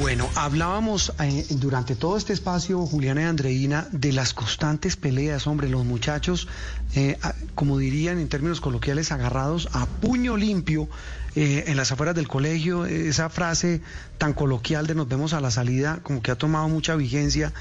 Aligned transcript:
Bueno, 0.00 0.28
hablábamos 0.34 1.12
eh, 1.20 1.44
durante 1.50 1.94
todo 1.94 2.16
este 2.16 2.32
espacio, 2.32 2.86
Juliana 2.86 3.22
y 3.22 3.24
Andreina, 3.24 3.88
de 3.92 4.12
las 4.12 4.32
constantes 4.32 4.96
peleas, 4.96 5.46
hombre, 5.46 5.68
los 5.68 5.84
muchachos, 5.84 6.48
eh, 6.94 7.18
como 7.54 7.78
dirían 7.78 8.18
en 8.18 8.28
términos 8.28 8.60
coloquiales, 8.60 9.12
agarrados 9.12 9.68
a 9.72 9.86
puño 9.86 10.36
limpio 10.36 10.88
eh, 11.34 11.64
en 11.66 11.76
las 11.76 11.90
afueras 11.92 12.14
del 12.14 12.28
colegio, 12.28 12.84
esa 12.84 13.30
frase 13.30 13.80
tan 14.18 14.34
coloquial 14.34 14.86
de 14.86 14.94
nos 14.94 15.08
vemos 15.08 15.32
a 15.32 15.40
la 15.40 15.50
salida, 15.50 16.00
como 16.02 16.22
que 16.22 16.30
ha 16.30 16.36
tomado 16.36 16.68
mucha 16.68 16.94
vigencia, 16.94 17.52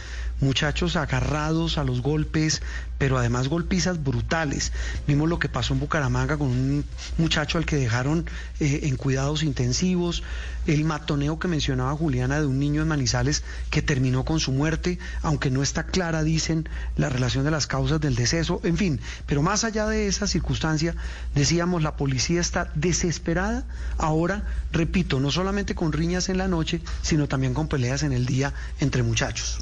muchachos 0.42 0.96
agarrados 0.96 1.78
a 1.78 1.84
los 1.84 2.02
golpes, 2.02 2.62
pero 2.98 3.18
además 3.18 3.48
golpizas 3.48 4.04
brutales. 4.04 4.72
Vimos 5.08 5.30
lo 5.30 5.40
que 5.40 5.50
pasó 5.50 5.74
en 5.74 5.80
Bucaramanga 5.80 6.38
con 6.38 6.50
un 6.50 6.86
muchacho 7.18 7.58
al 7.58 7.66
que 7.66 7.78
dejaron 7.78 8.26
eh, 8.60 8.82
en 8.84 8.96
cuidados 8.96 9.42
intensivos, 9.42 10.22
el 10.68 10.84
matoneo 10.84 11.40
que 11.40 11.48
mencionaba 11.48 11.96
Juliana 11.96 12.40
de 12.40 12.46
un 12.46 12.60
niño 12.60 12.82
en 12.82 12.88
Manizales 12.88 13.44
que 13.72 13.82
terminó 13.82 14.26
con 14.26 14.40
su 14.40 14.52
muerte, 14.52 15.00
aunque 15.24 15.50
no 15.50 15.64
está 15.64 15.88
clara, 15.88 16.24
dicen, 16.24 16.70
la 16.98 17.10
relación 17.10 17.44
de 17.44 17.52
las 17.52 17.66
causas 17.66 18.00
del 18.00 18.16
deceso, 18.16 18.62
en 18.64 18.78
fin, 18.78 19.00
pero 19.26 19.42
más 19.42 19.64
allá 19.64 19.88
de 19.88 20.08
esa 20.08 20.28
circunstancia, 20.28 20.96
decíamos, 21.34 21.82
la 21.82 21.96
policía 21.96 22.42
está 22.42 22.72
desesperada 22.76 23.61
ahora, 23.98 24.44
repito, 24.72 25.20
no 25.20 25.32
solamente 25.32 25.76
con 25.76 25.94
riñas 25.94 26.30
en 26.30 26.38
la 26.38 26.48
noche, 26.48 26.82
sino 27.02 27.28
también 27.28 27.54
con 27.54 27.68
peleas 27.68 28.04
en 28.04 28.14
el 28.14 28.26
día 28.26 28.54
entre 28.80 29.04
muchachos. 29.04 29.60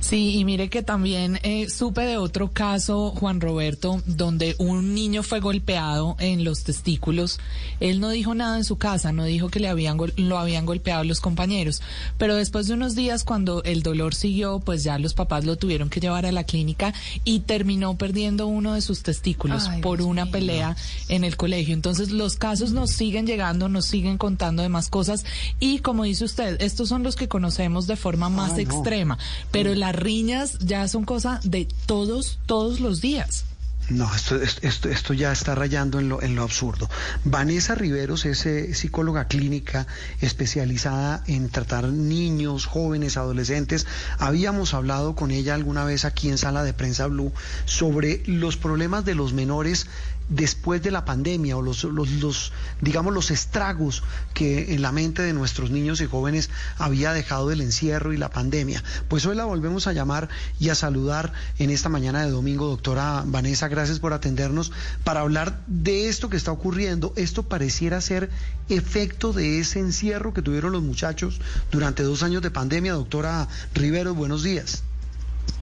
Sí, 0.00 0.36
y 0.38 0.44
mire 0.44 0.68
que 0.68 0.82
también 0.82 1.38
eh, 1.42 1.68
supe 1.70 2.02
de 2.02 2.16
otro 2.16 2.50
caso, 2.52 3.10
Juan 3.10 3.40
Roberto, 3.40 4.02
donde 4.06 4.54
un 4.58 4.94
niño 4.94 5.22
fue 5.22 5.40
golpeado 5.40 6.16
en 6.18 6.44
los 6.44 6.64
testículos. 6.64 7.38
Él 7.80 8.00
no 8.00 8.10
dijo 8.10 8.34
nada 8.34 8.56
en 8.56 8.64
su 8.64 8.76
casa, 8.78 9.12
no 9.12 9.24
dijo 9.24 9.48
que 9.48 9.60
le 9.60 9.68
habían 9.68 9.96
lo 10.16 10.38
habían 10.38 10.66
golpeado 10.66 11.04
los 11.04 11.20
compañeros, 11.20 11.82
pero 12.18 12.34
después 12.36 12.66
de 12.66 12.74
unos 12.74 12.94
días 12.94 13.24
cuando 13.24 13.62
el 13.64 13.82
dolor 13.82 14.14
siguió, 14.14 14.60
pues 14.60 14.84
ya 14.84 14.98
los 14.98 15.14
papás 15.14 15.44
lo 15.44 15.56
tuvieron 15.56 15.88
que 15.90 16.00
llevar 16.00 16.26
a 16.26 16.32
la 16.32 16.44
clínica 16.44 16.92
y 17.24 17.40
terminó 17.40 17.96
perdiendo 17.96 18.46
uno 18.46 18.74
de 18.74 18.80
sus 18.80 19.02
testículos 19.02 19.66
Ay, 19.68 19.80
por 19.80 19.98
Dios 19.98 20.08
una 20.08 20.24
mío. 20.24 20.32
pelea 20.32 20.76
en 21.08 21.24
el 21.24 21.36
colegio. 21.36 21.74
Entonces 21.74 22.10
los 22.10 22.36
casos 22.36 22.72
nos 22.72 22.90
siguen 22.90 23.26
llegando, 23.26 23.68
nos 23.68 23.86
siguen 23.86 24.18
contando 24.18 24.62
de 24.62 24.68
más 24.68 24.88
cosas 24.88 25.24
y 25.60 25.78
como 25.78 26.04
dice 26.04 26.24
usted, 26.24 26.60
estos 26.60 26.88
son 26.88 27.02
los 27.02 27.16
que 27.16 27.28
conocemos 27.28 27.86
de 27.86 27.96
forma 27.96 28.28
más 28.28 28.52
Ah, 28.52 28.54
no. 28.56 28.60
extrema, 28.60 29.18
pero 29.64 29.76
las 29.76 29.96
riñas 29.96 30.58
ya 30.58 30.86
son 30.88 31.06
cosa 31.06 31.40
de 31.42 31.66
todos, 31.86 32.38
todos 32.44 32.80
los 32.80 33.00
días. 33.00 33.46
No, 33.88 34.14
esto, 34.14 34.36
esto, 34.36 34.90
esto, 34.90 35.14
ya 35.14 35.32
está 35.32 35.54
rayando 35.54 35.98
en 36.00 36.10
lo, 36.10 36.20
en 36.22 36.34
lo 36.34 36.42
absurdo. 36.42 36.88
Vanessa 37.24 37.74
Riveros 37.74 38.26
es 38.26 38.44
eh, 38.44 38.74
psicóloga 38.74 39.26
clínica 39.26 39.86
especializada 40.20 41.22
en 41.26 41.48
tratar 41.48 41.88
niños, 41.88 42.66
jóvenes, 42.66 43.16
adolescentes. 43.16 43.86
Habíamos 44.18 44.74
hablado 44.74 45.14
con 45.14 45.30
ella 45.30 45.54
alguna 45.54 45.84
vez 45.84 46.04
aquí 46.04 46.28
en 46.28 46.36
Sala 46.36 46.62
de 46.62 46.74
Prensa 46.74 47.06
Blue 47.06 47.32
sobre 47.64 48.22
los 48.26 48.58
problemas 48.58 49.06
de 49.06 49.14
los 49.14 49.32
menores 49.32 49.86
después 50.28 50.82
de 50.82 50.90
la 50.90 51.04
pandemia 51.04 51.56
o 51.56 51.62
los, 51.62 51.84
los, 51.84 52.10
los, 52.12 52.52
digamos, 52.80 53.12
los 53.12 53.30
estragos 53.30 54.02
que 54.32 54.74
en 54.74 54.82
la 54.82 54.92
mente 54.92 55.22
de 55.22 55.32
nuestros 55.32 55.70
niños 55.70 56.00
y 56.00 56.06
jóvenes 56.06 56.50
había 56.78 57.12
dejado 57.12 57.50
el 57.50 57.60
encierro 57.60 58.12
y 58.12 58.16
la 58.16 58.30
pandemia. 58.30 58.82
Pues 59.08 59.26
hoy 59.26 59.36
la 59.36 59.44
volvemos 59.44 59.86
a 59.86 59.92
llamar 59.92 60.28
y 60.58 60.70
a 60.70 60.74
saludar 60.74 61.32
en 61.58 61.70
esta 61.70 61.88
mañana 61.88 62.24
de 62.24 62.30
domingo, 62.30 62.68
doctora 62.68 63.22
Vanessa, 63.26 63.68
gracias 63.68 64.00
por 64.00 64.12
atendernos 64.12 64.72
para 65.04 65.20
hablar 65.20 65.62
de 65.66 66.08
esto 66.08 66.30
que 66.30 66.36
está 66.36 66.52
ocurriendo. 66.52 67.12
Esto 67.16 67.42
pareciera 67.42 68.00
ser 68.00 68.30
efecto 68.68 69.32
de 69.32 69.60
ese 69.60 69.80
encierro 69.80 70.32
que 70.32 70.42
tuvieron 70.42 70.72
los 70.72 70.82
muchachos 70.82 71.40
durante 71.70 72.02
dos 72.02 72.22
años 72.22 72.42
de 72.42 72.50
pandemia. 72.50 72.94
Doctora 72.94 73.48
Rivero, 73.74 74.14
buenos 74.14 74.42
días. 74.42 74.82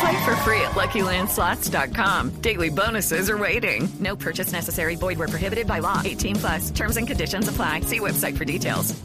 Play 0.00 0.24
for 0.24 0.36
free 0.36 0.60
at 0.60 0.72
LuckyLandSlots.com. 0.72 2.30
Daily 2.40 2.70
bonuses 2.70 3.28
are 3.28 3.38
waiting. 3.38 3.88
No 4.00 4.16
purchase 4.16 4.52
necessary. 4.52 4.96
Void 4.96 5.18
were 5.18 5.28
prohibited 5.28 5.66
by 5.66 5.80
law. 5.80 6.00
18 6.04 6.36
plus. 6.36 6.70
Terms 6.70 6.96
and 6.96 7.06
conditions 7.06 7.48
apply. 7.48 7.80
See 7.80 7.98
website 7.98 8.38
for 8.38 8.44
details. 8.44 9.02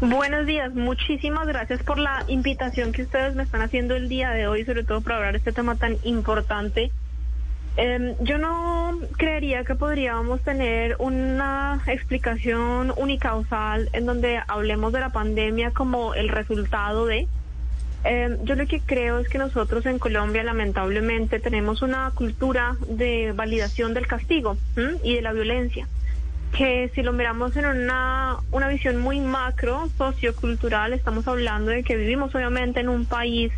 Buenos 0.00 0.46
días, 0.46 0.72
muchísimas 0.74 1.48
gracias 1.48 1.82
por 1.82 1.98
la 1.98 2.24
invitación 2.28 2.92
que 2.92 3.02
ustedes 3.02 3.34
me 3.34 3.42
están 3.42 3.62
haciendo 3.62 3.96
el 3.96 4.08
día 4.08 4.30
de 4.30 4.46
hoy, 4.46 4.64
sobre 4.64 4.84
todo 4.84 5.00
para 5.00 5.16
hablar 5.16 5.34
este 5.34 5.50
tema 5.52 5.74
tan 5.74 5.96
importante. 6.04 6.92
Eh, 7.76 8.16
yo 8.20 8.38
no 8.38 8.98
creería 9.16 9.64
que 9.64 9.74
podríamos 9.74 10.40
tener 10.42 10.96
una 11.00 11.82
explicación 11.86 12.92
unicausal 12.96 13.88
en 13.92 14.06
donde 14.06 14.40
hablemos 14.46 14.92
de 14.92 15.00
la 15.00 15.10
pandemia 15.10 15.72
como 15.72 16.14
el 16.14 16.28
resultado 16.28 17.06
de... 17.06 17.26
Eh, 18.04 18.38
yo 18.44 18.54
lo 18.54 18.66
que 18.66 18.80
creo 18.80 19.18
es 19.18 19.28
que 19.28 19.38
nosotros 19.38 19.84
en 19.86 19.98
Colombia 19.98 20.44
lamentablemente 20.44 21.40
tenemos 21.40 21.82
una 21.82 22.12
cultura 22.14 22.76
de 22.88 23.32
validación 23.32 23.92
del 23.92 24.06
castigo 24.06 24.56
y 25.02 25.16
de 25.16 25.22
la 25.22 25.32
violencia 25.32 25.88
que 26.56 26.90
si 26.94 27.02
lo 27.02 27.12
miramos 27.12 27.56
en 27.56 27.66
una, 27.66 28.38
una 28.52 28.68
visión 28.68 28.96
muy 28.96 29.20
macro, 29.20 29.90
sociocultural, 29.98 30.92
estamos 30.92 31.28
hablando 31.28 31.70
de 31.70 31.82
que 31.82 31.96
vivimos 31.96 32.34
obviamente 32.34 32.80
en 32.80 32.88
un 32.88 33.04
país 33.04 33.52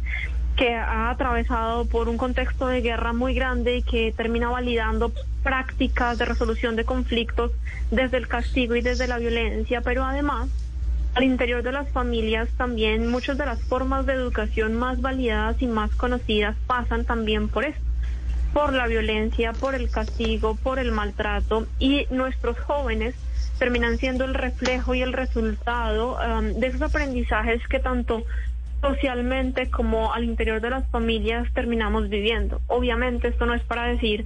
que 0.56 0.74
ha 0.74 1.10
atravesado 1.10 1.86
por 1.86 2.08
un 2.08 2.18
contexto 2.18 2.66
de 2.66 2.82
guerra 2.82 3.12
muy 3.12 3.34
grande 3.34 3.76
y 3.76 3.82
que 3.82 4.12
termina 4.14 4.50
validando 4.50 5.12
prácticas 5.42 6.18
de 6.18 6.24
resolución 6.24 6.76
de 6.76 6.84
conflictos 6.84 7.52
desde 7.90 8.18
el 8.18 8.28
castigo 8.28 8.74
y 8.74 8.82
desde 8.82 9.06
la 9.06 9.18
violencia, 9.18 9.80
pero 9.80 10.04
además 10.04 10.50
al 11.14 11.24
interior 11.24 11.62
de 11.62 11.72
las 11.72 11.90
familias 11.90 12.48
también 12.56 13.08
muchas 13.08 13.36
de 13.36 13.46
las 13.46 13.62
formas 13.62 14.06
de 14.06 14.12
educación 14.12 14.76
más 14.76 15.00
validadas 15.00 15.60
y 15.60 15.66
más 15.66 15.94
conocidas 15.94 16.56
pasan 16.66 17.04
también 17.04 17.48
por 17.48 17.64
esto 17.64 17.90
por 18.52 18.72
la 18.72 18.86
violencia, 18.86 19.52
por 19.52 19.74
el 19.74 19.90
castigo, 19.90 20.56
por 20.56 20.78
el 20.78 20.92
maltrato 20.92 21.66
y 21.78 22.06
nuestros 22.10 22.58
jóvenes 22.58 23.14
terminan 23.58 23.98
siendo 23.98 24.24
el 24.24 24.34
reflejo 24.34 24.94
y 24.94 25.02
el 25.02 25.12
resultado 25.12 26.16
um, 26.16 26.58
de 26.58 26.66
esos 26.66 26.82
aprendizajes 26.82 27.66
que 27.68 27.78
tanto 27.78 28.24
socialmente 28.80 29.68
como 29.70 30.12
al 30.14 30.24
interior 30.24 30.60
de 30.60 30.70
las 30.70 30.88
familias 30.88 31.46
terminamos 31.52 32.08
viviendo. 32.08 32.60
Obviamente 32.66 33.28
esto 33.28 33.44
no 33.44 33.54
es 33.54 33.62
para 33.62 33.84
decir 33.84 34.24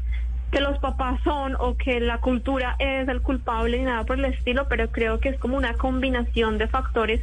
que 0.54 0.60
los 0.60 0.78
papás 0.78 1.20
son 1.24 1.56
o 1.58 1.76
que 1.76 1.98
la 1.98 2.18
cultura 2.18 2.76
es 2.78 3.08
el 3.08 3.22
culpable 3.22 3.76
ni 3.76 3.82
nada 3.86 4.04
por 4.04 4.20
el 4.20 4.26
estilo, 4.26 4.68
pero 4.68 4.88
creo 4.92 5.18
que 5.18 5.30
es 5.30 5.38
como 5.40 5.56
una 5.56 5.74
combinación 5.74 6.58
de 6.58 6.68
factores 6.68 7.20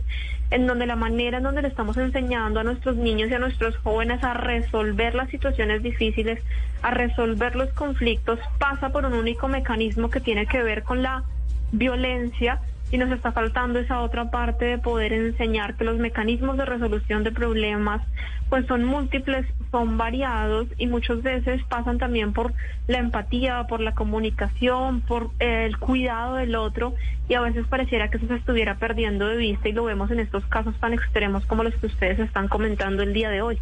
en 0.50 0.68
donde 0.68 0.86
la 0.86 0.98
manera 0.98 1.38
en 1.38 1.44
donde 1.44 1.62
le 1.62 1.70
estamos 1.70 1.96
enseñando 1.96 2.60
a 2.60 2.66
nuestros 2.66 2.98
niños 2.98 3.32
y 3.32 3.34
a 3.34 3.40
nuestros 3.40 3.78
jóvenes 3.78 4.22
a 4.26 4.34
resolver 4.34 5.16
las 5.16 5.30
situaciones 5.30 5.82
difíciles, 5.82 6.44
a 6.82 6.92
resolver 6.92 7.56
los 7.56 7.70
conflictos, 7.70 8.38
pasa 8.60 8.90
por 8.90 9.06
un 9.06 9.14
único 9.14 9.48
mecanismo 9.48 10.10
que 10.10 10.20
tiene 10.20 10.46
que 10.46 10.62
ver 10.62 10.84
con 10.84 11.02
la 11.02 11.24
violencia 11.72 12.60
y 12.92 12.98
nos 12.98 13.12
está 13.12 13.32
faltando 13.32 13.80
esa 13.80 14.02
otra 14.02 14.30
parte 14.30 14.66
de 14.66 14.78
poder 14.78 15.14
enseñar 15.14 15.76
que 15.76 15.86
los 15.86 15.98
mecanismos 15.98 16.58
de 16.58 16.66
resolución 16.66 17.24
de 17.24 17.32
problemas 17.32 18.02
pues 18.50 18.68
son 18.68 18.84
múltiples, 18.84 19.46
son 19.72 19.98
variados 19.98 20.68
y 20.78 20.86
muchas 20.86 21.24
veces 21.24 21.62
pasan 21.70 22.00
también 22.00 22.34
por 22.34 22.54
la 22.88 22.98
empatía, 22.98 23.66
por 23.70 23.80
la 23.80 23.94
comunicación, 23.94 25.00
por 25.00 25.32
el 25.40 25.78
cuidado 25.78 26.36
del 26.36 26.56
otro 26.56 26.94
y 27.30 27.34
a 27.36 27.40
veces 27.40 27.66
pareciera 27.68 28.10
que 28.10 28.18
eso 28.18 28.28
se 28.28 28.36
estuviera 28.36 28.78
perdiendo 28.78 29.26
de 29.26 29.38
vista 29.38 29.70
y 29.70 29.72
lo 29.72 29.86
vemos 29.86 30.12
en 30.12 30.20
estos 30.20 30.44
casos 30.48 30.76
tan 30.82 30.92
extremos 30.92 31.46
como 31.46 31.64
los 31.64 31.74
que 31.76 31.86
ustedes 31.86 32.20
están 32.20 32.50
comentando 32.50 33.04
el 33.04 33.14
día 33.14 33.30
de 33.30 33.42
hoy. 33.42 33.58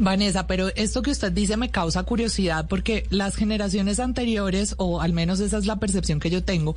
Vanessa, 0.00 0.48
pero 0.48 0.66
esto 0.74 1.00
que 1.02 1.12
usted 1.12 1.30
dice 1.30 1.56
me 1.56 1.70
causa 1.70 2.02
curiosidad 2.02 2.66
porque 2.68 3.06
las 3.10 3.36
generaciones 3.36 4.00
anteriores, 4.00 4.74
o 4.78 5.00
al 5.00 5.12
menos 5.12 5.38
esa 5.38 5.58
es 5.58 5.66
la 5.66 5.76
percepción 5.76 6.18
que 6.18 6.30
yo 6.30 6.42
tengo, 6.42 6.74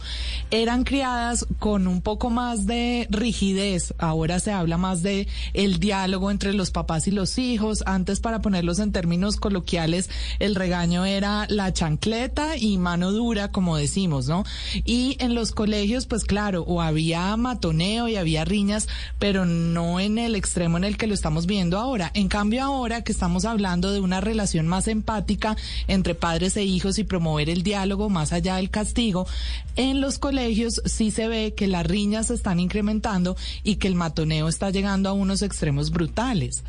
eran 0.52 0.84
criadas 0.84 1.48
con 1.58 1.87
un 1.88 2.02
poco 2.02 2.30
más 2.30 2.66
de 2.66 3.08
rigidez. 3.10 3.94
Ahora 3.98 4.40
se 4.40 4.52
habla 4.52 4.78
más 4.78 5.04
de 5.04 5.28
el 5.54 5.80
diálogo 5.80 6.32
entre 6.32 6.54
los 6.54 6.72
papás 6.72 7.08
y 7.08 7.12
los 7.12 7.38
hijos. 7.38 7.84
Antes, 7.86 8.20
para 8.20 8.42
ponerlos 8.42 8.80
en 8.80 8.92
términos 8.92 9.38
coloquiales, 9.38 10.10
el 10.40 10.56
regaño 10.56 11.06
era 11.06 11.46
la 11.50 11.74
chancleta 11.74 12.58
y 12.58 12.78
mano 12.78 13.12
dura, 13.12 13.52
como 13.52 13.78
decimos, 13.78 14.28
¿no? 14.28 14.44
Y 14.86 15.18
en 15.20 15.36
los 15.36 15.52
colegios, 15.52 16.06
pues 16.06 16.24
claro, 16.24 16.64
o 16.64 16.82
había 16.82 17.36
matoneo 17.38 18.08
y 18.08 18.16
había 18.16 18.46
riñas, 18.46 18.88
pero 19.20 19.46
no 19.46 20.00
en 20.00 20.18
el 20.18 20.36
extremo 20.36 20.78
en 20.78 20.84
el 20.84 20.98
que 20.98 21.08
lo 21.08 21.14
estamos 21.14 21.46
viendo 21.46 21.78
ahora. 21.78 22.12
En 22.14 22.28
cambio, 22.28 22.64
ahora 22.64 23.04
que 23.04 23.12
estamos 23.12 23.46
hablando 23.46 23.92
de 23.92 24.00
una 24.00 24.22
relación 24.22 24.68
más 24.68 24.88
empática 24.88 25.56
entre 25.88 26.16
padres 26.16 26.58
e 26.58 26.64
hijos 26.64 27.00
y 27.00 27.04
promover 27.04 27.50
el 27.50 27.64
diálogo 27.64 28.10
más 28.10 28.34
allá 28.34 28.58
del 28.58 28.70
castigo, 28.70 29.28
en 29.76 30.02
los 30.02 30.20
colegios 30.20 30.82
sí 30.86 31.12
se 31.12 31.28
ve 31.28 31.54
que 31.56 31.68
las 31.78 31.88
riñas 31.88 32.28
se 32.28 32.34
están 32.34 32.60
incrementando 32.60 33.36
y 33.64 33.76
que 33.76 33.88
el 33.88 33.96
matoneo 33.96 34.48
está 34.48 34.70
llegando 34.72 35.10
a 35.10 35.14
unos 35.14 35.42
extremos 35.42 35.92
brutales. 35.92 36.64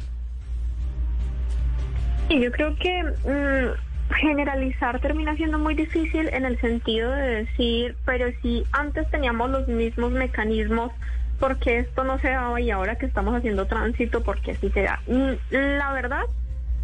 Y 2.29 2.41
yo 2.43 2.53
creo 2.53 2.77
que 2.77 3.03
mm, 3.03 4.15
generalizar 4.17 5.01
termina 5.01 5.35
siendo 5.37 5.59
muy 5.59 5.75
difícil 5.75 6.29
en 6.29 6.45
el 6.45 6.61
sentido 6.61 7.11
de 7.11 7.45
decir, 7.45 7.97
pero 8.05 8.27
si 8.43 8.65
antes 8.73 9.11
teníamos 9.11 9.51
los 9.51 9.67
mismos 9.67 10.13
mecanismos, 10.13 10.93
¿por 11.41 11.59
qué 11.59 11.79
esto 11.79 12.05
no 12.05 12.19
se 12.19 12.29
daba 12.29 12.61
y 12.61 12.71
ahora 12.71 12.97
que 12.97 13.07
estamos 13.07 13.35
haciendo 13.35 13.67
tránsito, 13.67 14.23
por 14.23 14.41
qué 14.43 14.55
sí 14.57 14.69
se 14.71 14.83
da? 14.83 15.01
Mm, 15.07 15.55
La 15.79 15.93
verdad, 15.93 16.25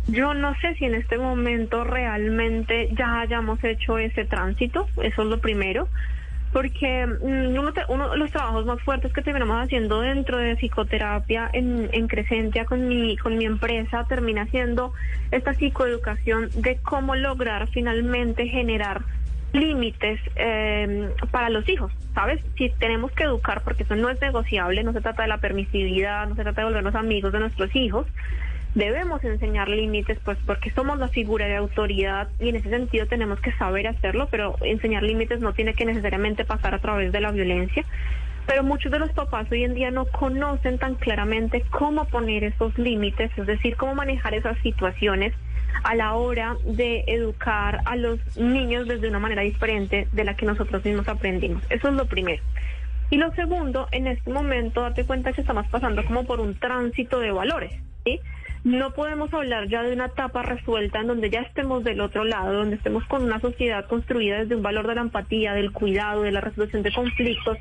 yo 0.06 0.32
no 0.32 0.55
sé 0.61 0.75
si 0.77 0.87
en 0.87 0.94
este 0.94 1.19
momento 1.19 1.85
realmente 1.85 2.88
ya 2.97 3.20
hayamos 3.20 3.62
hecho 3.65 3.99
ese 3.99 4.25
tránsito, 4.25 4.88
eso 5.03 5.23
es 5.23 5.29
lo 5.29 5.41
primero 5.41 5.88
porque 6.55 7.05
mm, 7.05 7.59
uno, 7.59 7.73
te- 7.73 7.83
uno 7.89 8.11
de 8.11 8.17
los 8.17 8.31
trabajos 8.31 8.65
más 8.65 8.81
fuertes 8.81 9.12
que 9.12 9.23
terminamos 9.23 9.61
haciendo 9.65 10.01
dentro 10.03 10.39
de 10.39 10.55
psicoterapia 10.55 11.51
en, 11.53 11.91
en 11.93 12.06
Crescentia 12.06 12.65
con 12.65 12.87
mi, 12.87 13.17
con 13.17 13.37
mi 13.37 13.45
empresa 13.45 14.06
termina 14.09 14.47
siendo 14.47 14.93
esta 15.33 15.53
psicoeducación 15.55 16.51
de 16.55 16.77
cómo 16.77 17.17
lograr 17.17 17.67
finalmente 17.67 18.47
generar 18.47 19.03
límites 19.53 20.21
eh, 20.37 21.11
para 21.33 21.51
los 21.51 21.69
hijos, 21.69 21.91
¿sabes? 22.15 22.41
Si 22.56 22.71
tenemos 22.71 23.11
que 23.12 23.25
educar, 23.25 23.62
porque 23.65 23.83
eso 23.83 23.97
no 23.97 24.09
es 24.09 24.21
negociable, 24.21 24.85
no 24.85 24.93
se 24.93 25.01
trata 25.01 25.23
de 25.23 25.29
la 25.29 25.39
permisividad, 25.39 26.29
no 26.29 26.37
se 26.37 26.43
trata 26.43 26.61
de 26.61 26.67
volvernos 26.67 26.95
amigos 26.95 27.33
de 27.33 27.41
nuestros 27.41 27.75
hijos, 27.75 28.06
debemos 28.75 29.23
enseñar 29.25 29.69
límites, 29.69 30.19
pues 30.25 30.38
porque 30.47 30.71
somos 30.71 30.99
la 30.99 31.09
figura 31.09 31.47
de 31.47 31.56
autoridad 31.56 32.29
y 32.41 32.49
en 32.49 32.56
ese 32.56 32.71
sentido 32.71 33.06
tenemos 33.06 33.41
que 33.41 33.53
saber 33.53 33.87
hacerlo, 33.87 34.29
pero 34.31 34.56
enseñar 34.62 35.03
límites 35.03 35.41
no 35.41 35.53
tiene 35.53 35.75
que 35.75 35.85
necesariamente 35.85 36.44
pasar 36.44 36.75
a 36.75 36.81
través 36.81 37.12
de 37.12 37.21
la 37.21 37.31
violencia. 37.31 37.85
Pero 38.47 38.62
muchos 38.62 38.93
de 38.93 38.99
los 38.99 39.11
papás 39.12 39.50
hoy 39.50 39.65
en 39.65 39.75
día 39.75 39.91
no 39.91 40.05
conocen 40.06 40.79
tan 40.79 40.97
claramente 40.97 41.65
cómo 41.71 42.05
poner 42.06 42.44
esos 42.44 42.76
límites, 42.76 43.31
es 43.38 43.47
decir, 43.47 43.76
cómo 43.76 43.94
manejar 43.94 44.35
esas 44.35 44.59
situaciones 44.59 45.32
a 45.82 45.94
la 45.94 46.15
hora 46.15 46.56
de 46.65 47.05
educar 47.06 47.81
a 47.87 47.97
los 47.97 48.19
niños 48.37 48.87
desde 48.87 49.09
una 49.09 49.19
manera 49.19 49.43
diferente 49.43 50.09
de 50.12 50.25
la 50.25 50.37
que 50.37 50.47
nosotros 50.47 50.85
mismos 50.85 51.09
aprendimos. 51.09 51.62
Eso 51.70 51.88
es 51.88 51.94
lo 51.94 52.06
primero. 52.06 52.43
Y 53.11 53.17
lo 53.17 53.32
segundo, 53.35 53.88
en 53.93 54.09
este 54.09 54.31
momento, 54.31 54.82
date 54.82 55.05
cuenta 55.05 55.32
que 55.32 55.41
estamos 55.41 55.67
pasando 55.69 56.05
como 56.05 56.25
por 56.25 56.41
un 56.41 56.55
tránsito 56.55 57.20
de 57.20 57.31
valores, 57.31 57.73
¿sí? 58.05 58.20
No 58.64 58.93
podemos 58.93 59.32
hablar 59.34 59.69
ya 59.69 59.82
de 59.82 59.93
una 59.93 60.06
etapa 60.06 60.40
resuelta 60.40 60.99
en 60.99 61.06
donde 61.06 61.28
ya 61.28 61.40
estemos 61.40 61.84
del 61.84 62.00
otro 62.00 62.25
lado, 62.25 62.55
donde 62.55 62.76
estemos 62.76 63.05
con 63.05 63.22
una 63.22 63.38
sociedad 63.38 63.87
construida 63.87 64.38
desde 64.38 64.56
un 64.56 64.62
valor 64.62 64.87
de 64.87 64.94
la 64.94 65.02
empatía, 65.02 65.52
del 65.52 65.70
cuidado, 65.70 66.22
de 66.22 66.32
la 66.32 66.40
resolución 66.40 66.82
de 66.82 66.90
conflictos, 66.90 67.58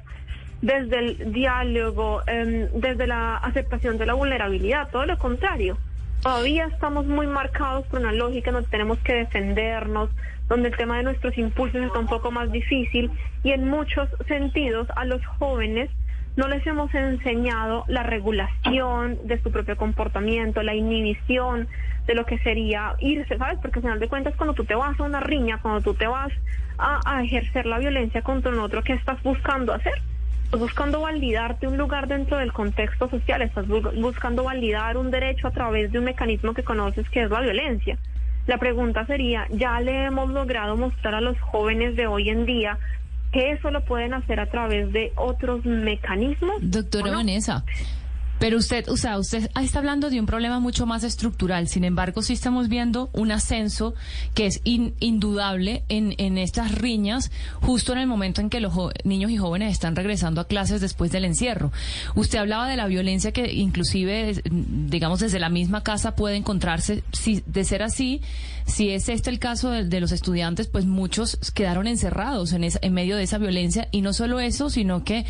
desde 0.62 1.00
el 1.00 1.34
diálogo, 1.34 2.22
em, 2.26 2.70
desde 2.74 3.06
la 3.06 3.36
aceptación 3.36 3.98
de 3.98 4.06
la 4.06 4.14
vulnerabilidad, 4.14 4.90
todo 4.92 5.06
lo 5.06 5.18
contrario. 5.18 5.78
Todavía 6.22 6.68
estamos 6.68 7.06
muy 7.06 7.28
marcados 7.28 7.86
por 7.88 8.00
una 8.00 8.14
lógica 8.14 8.54
donde 8.54 8.70
tenemos 8.70 8.98
que 9.00 9.14
defendernos, 9.14 10.10
donde 10.48 10.70
el 10.70 10.78
tema 10.78 10.96
de 10.96 11.04
nuestros 11.04 11.38
impulsos 11.38 11.82
está 11.82 12.00
un 12.00 12.08
poco 12.08 12.32
más 12.32 12.50
difícil 12.50 13.12
y 13.44 13.52
en 13.52 13.68
muchos 13.68 14.08
sentidos 14.26 14.88
a 14.96 15.04
los 15.04 15.26
jóvenes 15.26 15.90
no 16.36 16.48
les 16.48 16.66
hemos 16.66 16.94
enseñado 16.96 17.86
la 17.88 18.04
regulación 18.04 19.20
de 19.24 19.40
su 19.42 19.52
propio 19.52 19.78
comportamiento, 19.78 20.64
la 20.64 20.74
inhibición 20.74 21.68
de 22.08 22.16
lo 22.16 22.26
que 22.26 22.40
sería 22.40 22.96
irse, 23.00 23.38
¿sabes? 23.38 23.60
Porque 23.62 23.80
al 23.80 23.84
final 23.84 24.00
de 24.00 24.08
cuentas 24.08 24.36
cuando 24.36 24.54
tú 24.54 24.66
te 24.66 24.76
vas 24.76 25.00
a 25.00 25.04
una 25.04 25.20
riña, 25.20 25.60
cuando 25.62 25.82
tú 25.82 25.94
te 25.94 26.08
vas 26.08 26.32
a, 26.78 27.24
ejercer 27.24 27.66
la 27.66 27.78
violencia 27.78 28.22
contra 28.24 28.52
un 28.52 28.60
otro, 28.60 28.84
¿qué 28.84 28.94
estás 28.94 29.22
buscando 29.24 29.74
hacer? 29.74 29.94
Estás 30.46 30.60
buscando 30.60 31.02
validarte 31.02 31.68
un 31.68 31.78
lugar 31.78 32.08
dentro 32.08 32.38
del 32.38 32.52
contexto 32.52 33.10
social, 33.10 33.42
estás 33.42 33.68
bu- 33.68 34.00
buscando 34.02 34.44
validar 34.44 34.98
un 34.98 35.12
derecho 35.12 35.48
a 35.48 35.52
través 35.52 35.92
de 35.92 36.00
un 36.00 36.06
mecanismo 36.06 36.54
que 36.54 36.64
conoces 36.64 37.08
que 37.10 37.24
es 37.24 37.30
la 37.30 37.42
violencia. 37.42 37.98
La 38.48 38.58
pregunta 38.58 39.06
sería, 39.06 39.48
¿ya 39.52 39.80
le 39.80 40.06
hemos 40.06 40.30
logrado 40.30 40.76
mostrar 40.76 41.16
a 41.16 41.22
los 41.22 41.40
jóvenes 41.40 41.96
de 41.96 42.08
hoy 42.08 42.30
en 42.30 42.46
día 42.46 42.78
que 43.34 43.52
eso 43.52 43.72
lo 43.72 43.84
pueden 43.84 44.14
hacer 44.14 44.40
a 44.40 44.46
través 44.46 44.94
de 44.94 45.12
otros 45.18 45.66
mecanismos? 45.66 46.56
Doctora 46.62 47.06
¿o 47.06 47.12
no? 47.12 47.18
Vanessa, 47.18 47.66
pero 48.44 48.58
usted, 48.58 48.90
o 48.90 48.98
sea, 48.98 49.18
usted 49.20 49.50
está 49.62 49.80
hablando 49.80 50.10
de 50.10 50.20
un 50.20 50.26
problema 50.26 50.60
mucho 50.60 50.86
más 50.86 51.06
estructural. 51.06 51.70
Sin 51.70 51.86
embargo, 51.86 52.22
sí 52.22 52.34
estamos 52.34 52.68
viendo 52.68 53.10
un 53.14 53.32
ascenso 53.32 53.96
que 54.34 54.48
es 54.48 54.60
in- 54.66 54.94
indudable 55.00 55.84
en, 55.88 56.14
en 56.18 56.38
estas 56.38 56.74
riñas, 56.74 57.32
justo 57.62 57.94
en 57.94 58.00
el 58.00 58.08
momento 58.08 58.42
en 58.42 58.50
que 58.50 58.60
los 58.60 58.74
niños 59.06 59.32
y 59.32 59.38
jóvenes 59.38 59.72
están 59.72 59.96
regresando 59.96 60.42
a 60.42 60.48
clases 60.48 60.82
después 60.82 61.10
del 61.14 61.24
encierro. 61.24 61.72
Usted 62.16 62.38
hablaba 62.38 62.68
de 62.68 62.76
la 62.76 62.88
violencia 62.88 63.32
que 63.32 63.54
inclusive, 63.54 64.42
digamos, 64.52 65.22
desde 65.22 65.40
la 65.40 65.48
misma 65.48 65.82
casa 65.82 66.18
puede 66.18 66.36
encontrarse. 66.36 67.02
Si 67.14 67.42
de 67.46 67.64
ser 67.64 67.82
así, 67.82 68.20
si 68.66 68.90
es 68.90 69.08
este 69.08 69.30
el 69.30 69.40
caso 69.40 69.70
de, 69.72 69.86
de 69.86 70.02
los 70.02 70.12
estudiantes, 70.12 70.68
pues 70.68 70.86
muchos 70.86 71.38
quedaron 71.54 71.88
encerrados 71.88 72.52
en, 72.52 72.66
esa- 72.66 72.80
en 72.82 72.94
medio 72.94 73.16
de 73.16 73.24
esa 73.24 73.38
violencia 73.38 73.88
y 73.92 74.02
no 74.02 74.12
solo 74.12 74.42
eso, 74.42 74.70
sino 74.70 75.06
que 75.06 75.26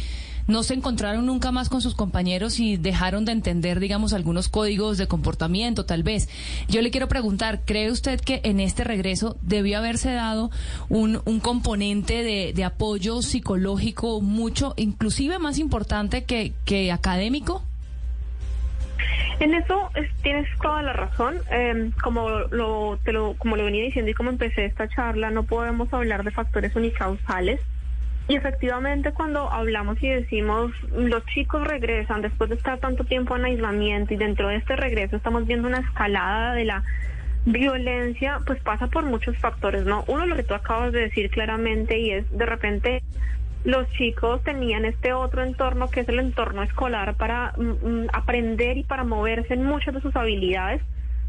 no 0.48 0.64
se 0.64 0.74
encontraron 0.74 1.26
nunca 1.26 1.52
más 1.52 1.70
con 1.70 1.82
sus 1.82 1.96
compañeros 1.96 2.60
y 2.60 2.78
dejaron 2.78 3.26
de 3.26 3.32
entender, 3.32 3.80
digamos, 3.80 4.14
algunos 4.14 4.50
códigos 4.50 4.98
de 4.98 5.08
comportamiento, 5.08 5.86
tal 5.86 6.04
vez. 6.04 6.30
Yo 6.68 6.82
le 6.82 6.92
quiero 6.92 7.08
preguntar, 7.08 7.62
¿cree 7.66 7.92
usted 7.92 8.20
que 8.20 8.42
en 8.44 8.60
este 8.60 8.84
regreso 8.84 9.38
debió 9.42 9.78
haberse 9.78 10.12
dado 10.12 10.52
un, 10.90 11.22
un 11.26 11.40
componente 11.40 12.24
de, 12.24 12.54
de 12.54 12.64
apoyo 12.64 13.22
psicológico 13.22 14.22
mucho, 14.22 14.74
inclusive 14.78 15.40
más 15.40 15.58
importante 15.60 16.24
que, 16.26 16.54
que 16.66 16.92
académico? 16.92 17.64
En 19.40 19.54
eso 19.54 19.90
es- 19.96 20.10
tienes 20.22 20.48
toda 20.62 20.82
la 20.84 20.94
razón. 20.94 21.36
Eh, 21.52 21.92
como 22.02 22.30
lo, 22.30 22.98
te 23.04 23.12
lo, 23.12 23.34
como 23.36 23.56
lo 23.58 23.66
venía 23.66 23.84
diciendo 23.84 24.12
y 24.12 24.14
como 24.14 24.30
empecé 24.30 24.66
esta 24.66 24.88
charla, 24.88 25.32
no 25.32 25.44
podemos 25.44 25.92
hablar 25.94 26.24
de 26.24 26.32
factores 26.32 26.76
unicausales. 26.76 27.60
Y 28.28 28.36
efectivamente 28.36 29.12
cuando 29.12 29.52
hablamos 29.52 30.02
y 30.02 30.08
decimos 30.08 30.72
los 30.96 31.26
chicos 31.26 31.68
regresan 31.68 32.22
después 32.22 32.50
de 32.50 32.56
estar 32.56 32.80
tanto 32.80 33.04
tiempo 33.04 33.36
en 33.36 33.46
aislamiento 33.46 34.14
y 34.14 34.18
dentro 34.18 34.48
de 34.48 34.56
este 34.56 34.76
regreso 34.78 35.18
estamos 35.18 35.46
viendo 35.46 35.68
una 35.68 35.80
escalada 35.80 36.54
de 36.54 36.64
la 36.64 36.84
violencia, 37.46 38.40
pues 38.46 38.62
pasa 38.62 38.88
por 38.88 39.04
muchos 39.04 39.38
factores, 39.38 39.84
¿no? 39.84 40.06
Uno 40.08 40.26
lo 40.26 40.38
que 40.38 40.44
tú 40.44 40.54
acabas 40.54 40.94
de 40.94 41.02
decir 41.02 41.30
claramente 41.30 42.00
y 42.00 42.12
es 42.12 42.32
de 42.32 42.46
repente 42.46 43.04
los 43.66 43.90
chicos 43.92 44.42
tenían 44.44 44.86
este 44.86 45.12
otro 45.14 45.44
entorno 45.44 45.90
que 45.90 46.02
es 46.02 46.10
el 46.10 46.20
entorno 46.20 46.64
escolar 46.64 47.16
para 47.16 47.54
mm, 47.58 47.62
mm, 47.62 48.08
aprender 48.14 48.78
y 48.78 48.84
para 48.84 49.04
moverse 49.04 49.54
en 49.54 49.66
muchas 49.66 49.94
de 49.94 50.02
sus 50.02 50.16
habilidades 50.16 50.82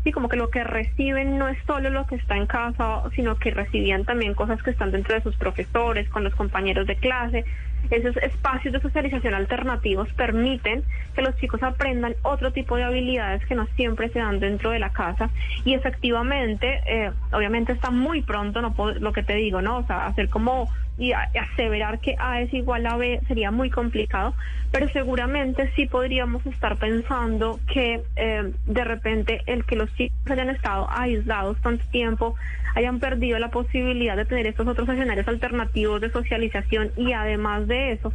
y 0.04 0.12
como 0.12 0.28
que 0.28 0.36
lo 0.36 0.50
que 0.50 0.62
reciben 0.62 1.38
no 1.38 1.48
es 1.48 1.58
solo 1.66 1.90
lo 1.90 2.06
que 2.06 2.16
está 2.16 2.36
en 2.36 2.46
casa, 2.46 3.02
sino 3.16 3.36
que 3.36 3.50
recibían 3.50 4.04
también 4.04 4.34
cosas 4.34 4.62
que 4.62 4.70
están 4.70 4.92
dentro 4.92 5.14
de 5.14 5.22
sus 5.22 5.36
profesores, 5.36 6.08
con 6.10 6.24
los 6.24 6.34
compañeros 6.34 6.86
de 6.86 6.96
clase. 6.96 7.44
Esos 7.90 8.16
espacios 8.18 8.72
de 8.74 8.80
socialización 8.80 9.34
alternativos 9.34 10.12
permiten 10.14 10.82
que 11.14 11.22
los 11.22 11.36
chicos 11.36 11.62
aprendan 11.62 12.14
otro 12.22 12.52
tipo 12.52 12.76
de 12.76 12.84
habilidades 12.84 13.44
que 13.46 13.54
no 13.54 13.66
siempre 13.76 14.08
se 14.10 14.18
dan 14.18 14.40
dentro 14.40 14.70
de 14.70 14.78
la 14.78 14.90
casa. 14.90 15.30
Y 15.64 15.74
efectivamente, 15.74 16.80
eh, 16.86 17.10
obviamente 17.32 17.72
está 17.72 17.90
muy 17.90 18.22
pronto, 18.22 18.60
no 18.62 18.74
puedo- 18.74 18.98
lo 18.98 19.12
que 19.12 19.22
te 19.22 19.34
digo, 19.34 19.60
¿no? 19.62 19.78
O 19.78 19.86
sea, 19.86 20.06
hacer 20.06 20.28
como 20.28 20.68
y 20.96 21.12
aseverar 21.12 21.98
que 21.98 22.14
A 22.20 22.40
es 22.40 22.54
igual 22.54 22.86
a 22.86 22.96
B 22.96 23.20
sería 23.26 23.50
muy 23.50 23.68
complicado, 23.68 24.32
pero 24.70 24.88
seguramente 24.90 25.72
sí 25.74 25.86
podríamos 25.86 26.46
estar 26.46 26.76
pensando 26.76 27.58
que 27.72 28.02
eh, 28.14 28.52
de 28.66 28.84
repente 28.84 29.40
el 29.46 29.64
que 29.64 29.74
los 29.74 29.92
chicos 29.96 30.16
hayan 30.30 30.50
estado 30.50 30.86
aislados 30.88 31.60
tanto 31.62 31.84
tiempo, 31.90 32.36
hayan 32.76 33.00
perdido 33.00 33.38
la 33.40 33.48
posibilidad 33.50 34.16
de 34.16 34.24
tener 34.24 34.46
estos 34.46 34.66
otros 34.68 34.88
escenarios 34.88 35.26
alternativos 35.26 36.00
de 36.00 36.10
socialización 36.10 36.90
y 36.96 37.12
además 37.12 37.66
de 37.66 37.73
eso, 37.92 38.12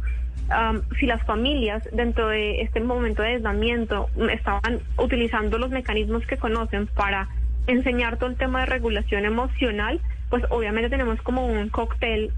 si 0.98 1.06
las 1.06 1.22
familias 1.24 1.88
dentro 1.92 2.28
de 2.28 2.62
este 2.62 2.80
momento 2.80 3.22
de 3.22 3.34
aislamiento 3.34 4.08
estaban 4.30 4.80
utilizando 4.98 5.58
los 5.58 5.70
mecanismos 5.70 6.26
que 6.26 6.36
conocen 6.36 6.86
para 6.88 7.28
enseñar 7.66 8.16
todo 8.18 8.30
el 8.30 8.36
tema 8.36 8.60
de 8.60 8.66
regulación 8.66 9.24
emocional, 9.24 10.00
pues 10.28 10.44
obviamente 10.50 10.90
tenemos 10.90 11.20
como 11.22 11.46
un 11.46 11.68
cóctel 11.68 12.32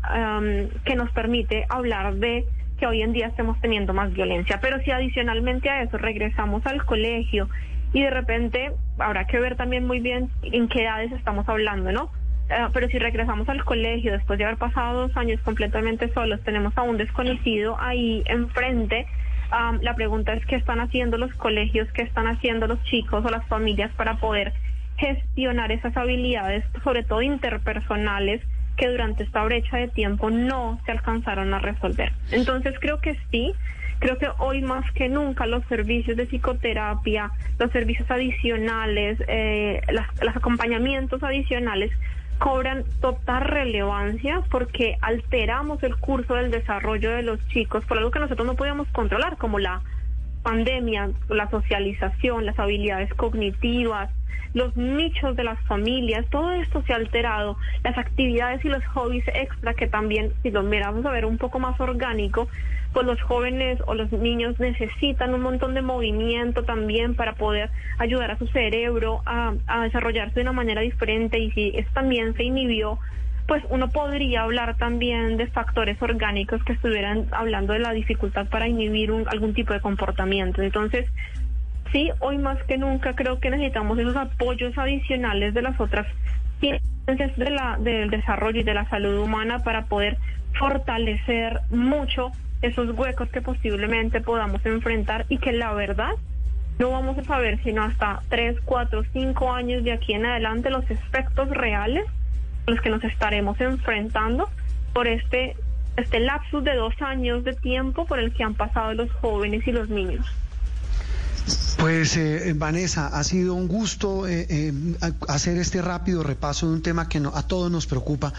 que 0.84 0.94
nos 0.94 1.10
permite 1.12 1.66
hablar 1.68 2.14
de 2.16 2.44
que 2.78 2.86
hoy 2.86 3.02
en 3.02 3.12
día 3.12 3.28
estemos 3.28 3.60
teniendo 3.60 3.94
más 3.94 4.12
violencia. 4.12 4.58
Pero 4.60 4.80
si 4.80 4.90
adicionalmente 4.90 5.70
a 5.70 5.82
eso 5.82 5.98
regresamos 5.98 6.66
al 6.66 6.84
colegio 6.84 7.48
y 7.92 8.02
de 8.02 8.10
repente 8.10 8.72
habrá 8.98 9.26
que 9.26 9.38
ver 9.38 9.56
también 9.56 9.86
muy 9.86 10.00
bien 10.00 10.30
en 10.42 10.68
qué 10.68 10.84
edades 10.84 11.12
estamos 11.12 11.48
hablando, 11.48 11.92
¿no? 11.92 12.10
Eh, 12.52 12.68
pero 12.72 12.88
si 12.88 12.98
regresamos 12.98 13.48
al 13.48 13.64
colegio 13.64 14.12
después 14.12 14.38
de 14.38 14.44
haber 14.44 14.58
pasado 14.58 15.08
dos 15.08 15.16
años 15.16 15.40
completamente 15.40 16.12
solos, 16.12 16.40
tenemos 16.44 16.76
a 16.76 16.82
un 16.82 16.98
desconocido 16.98 17.76
ahí 17.80 18.22
enfrente. 18.26 19.06
la 19.80 19.94
pregunta 19.94 20.34
es 20.34 20.44
qué 20.46 20.56
están 20.56 20.80
haciendo 20.80 21.16
los 21.16 21.32
colegios, 21.34 21.88
qué 21.92 22.02
están 22.02 22.26
haciendo 22.26 22.66
los 22.66 22.82
chicos 22.84 23.24
o 23.24 23.30
las 23.30 23.46
familias 23.46 23.90
para 23.96 24.16
poder 24.16 24.52
gestionar 24.98 25.72
esas 25.72 25.96
habilidades, 25.96 26.64
sobre 26.84 27.02
todo 27.04 27.22
interpersonales, 27.22 28.42
que 28.76 28.88
durante 28.88 29.24
esta 29.24 29.44
brecha 29.44 29.76
de 29.78 29.88
tiempo 29.88 30.30
no 30.30 30.78
se 30.84 30.92
alcanzaron 30.92 31.52
a 31.54 31.58
resolver. 31.58 32.12
Entonces 32.30 32.74
creo 32.80 33.00
que 33.00 33.18
sí, 33.30 33.54
creo 33.98 34.18
que 34.18 34.28
hoy 34.38 34.62
más 34.62 34.90
que 34.92 35.08
nunca 35.08 35.46
los 35.46 35.64
servicios 35.66 36.16
de 36.16 36.26
psicoterapia, 36.26 37.30
los 37.58 37.70
servicios 37.70 38.10
adicionales, 38.10 39.18
eh, 39.28 39.82
los 40.22 40.36
acompañamientos 40.36 41.22
adicionales 41.22 41.90
cobran 42.38 42.84
total 43.00 43.42
relevancia 43.44 44.42
porque 44.50 44.96
alteramos 45.00 45.82
el 45.82 45.96
curso 45.96 46.34
del 46.34 46.50
desarrollo 46.50 47.10
de 47.10 47.22
los 47.22 47.46
chicos 47.48 47.84
por 47.84 47.98
algo 47.98 48.10
que 48.10 48.20
nosotros 48.20 48.46
no 48.46 48.54
podíamos 48.54 48.88
controlar, 48.88 49.36
como 49.36 49.58
la 49.58 49.82
pandemia, 50.42 51.10
la 51.28 51.48
socialización, 51.50 52.46
las 52.46 52.58
habilidades 52.58 53.12
cognitivas, 53.14 54.10
los 54.54 54.76
nichos 54.76 55.34
de 55.36 55.44
las 55.44 55.58
familias, 55.66 56.26
todo 56.30 56.52
esto 56.52 56.82
se 56.86 56.92
ha 56.92 56.96
alterado, 56.96 57.56
las 57.84 57.96
actividades 57.96 58.64
y 58.64 58.68
los 58.68 58.84
hobbies 58.86 59.24
extra 59.28 59.74
que 59.74 59.86
también, 59.86 60.32
si 60.42 60.50
lo 60.50 60.62
miramos 60.62 61.06
a 61.06 61.10
ver 61.10 61.24
un 61.24 61.38
poco 61.38 61.58
más 61.58 61.80
orgánico, 61.80 62.48
pues 62.92 63.06
los 63.06 63.20
jóvenes 63.22 63.78
o 63.86 63.94
los 63.94 64.12
niños 64.12 64.60
necesitan 64.60 65.32
un 65.32 65.40
montón 65.40 65.72
de 65.72 65.80
movimiento 65.80 66.64
también 66.64 67.14
para 67.14 67.34
poder 67.34 67.70
ayudar 67.98 68.30
a 68.30 68.38
su 68.38 68.46
cerebro 68.48 69.22
a, 69.24 69.54
a 69.66 69.84
desarrollarse 69.84 70.34
de 70.34 70.42
una 70.42 70.52
manera 70.52 70.82
diferente 70.82 71.38
y 71.38 71.50
si 71.52 71.72
eso 71.74 71.88
también 71.94 72.34
se 72.34 72.44
inhibió, 72.44 72.98
pues 73.52 73.64
uno 73.68 73.90
podría 73.90 74.44
hablar 74.44 74.78
también 74.78 75.36
de 75.36 75.46
factores 75.46 76.00
orgánicos 76.00 76.64
que 76.64 76.72
estuvieran 76.72 77.26
hablando 77.32 77.74
de 77.74 77.80
la 77.80 77.92
dificultad 77.92 78.46
para 78.46 78.66
inhibir 78.66 79.12
un, 79.12 79.28
algún 79.28 79.52
tipo 79.52 79.74
de 79.74 79.80
comportamiento. 79.82 80.62
Entonces, 80.62 81.06
sí, 81.92 82.10
hoy 82.20 82.38
más 82.38 82.56
que 82.62 82.78
nunca 82.78 83.14
creo 83.14 83.40
que 83.40 83.50
necesitamos 83.50 83.98
esos 83.98 84.16
apoyos 84.16 84.78
adicionales 84.78 85.52
de 85.52 85.60
las 85.60 85.78
otras 85.78 86.06
ciencias 86.60 87.36
del 87.36 88.08
desarrollo 88.08 88.60
y 88.60 88.62
de 88.62 88.72
la 88.72 88.88
salud 88.88 89.18
humana 89.18 89.58
para 89.58 89.84
poder 89.84 90.16
fortalecer 90.58 91.60
mucho 91.68 92.32
esos 92.62 92.96
huecos 92.98 93.28
que 93.28 93.42
posiblemente 93.42 94.22
podamos 94.22 94.64
enfrentar 94.64 95.26
y 95.28 95.36
que 95.36 95.52
la 95.52 95.74
verdad 95.74 96.12
no 96.78 96.88
vamos 96.88 97.18
a 97.18 97.24
saber 97.24 97.62
sino 97.62 97.82
hasta 97.82 98.22
tres, 98.30 98.56
cuatro, 98.64 99.02
cinco 99.12 99.52
años 99.52 99.84
de 99.84 99.92
aquí 99.92 100.14
en 100.14 100.24
adelante 100.24 100.70
los 100.70 100.90
efectos 100.90 101.50
reales 101.50 102.06
los 102.66 102.80
que 102.80 102.90
nos 102.90 103.02
estaremos 103.04 103.60
enfrentando 103.60 104.48
por 104.92 105.06
este, 105.06 105.56
este 105.96 106.20
lapsus 106.20 106.62
de 106.64 106.74
dos 106.74 106.94
años 107.00 107.44
de 107.44 107.54
tiempo 107.54 108.06
por 108.06 108.18
el 108.18 108.32
que 108.32 108.42
han 108.42 108.54
pasado 108.54 108.94
los 108.94 109.10
jóvenes 109.12 109.66
y 109.66 109.72
los 109.72 109.88
niños. 109.88 110.26
Pues 111.78 112.16
eh, 112.16 112.52
Vanessa, 112.54 113.08
ha 113.08 113.24
sido 113.24 113.54
un 113.54 113.66
gusto 113.66 114.28
eh, 114.28 114.46
eh, 114.48 114.72
hacer 115.26 115.58
este 115.58 115.82
rápido 115.82 116.22
repaso 116.22 116.68
de 116.68 116.74
un 116.74 116.82
tema 116.82 117.08
que 117.08 117.20
a 117.34 117.42
todos 117.42 117.70
nos 117.70 117.86
preocupa 117.86 118.32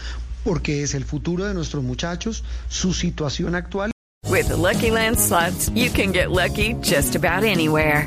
porque 0.44 0.82
es 0.82 0.94
el 0.94 1.04
futuro 1.04 1.44
de 1.44 1.54
nuestros 1.54 1.82
muchachos, 1.82 2.44
su 2.68 2.92
situación 2.94 3.54
actual. 3.54 3.90
With 4.28 4.48
Lucky 4.50 4.90
Land 4.90 5.18
slots, 5.18 5.70
you 5.74 5.90
can 5.90 6.12
get 6.12 6.30
lucky 6.30 6.74
just 6.82 7.14
about 7.16 7.44
anywhere. 7.44 8.06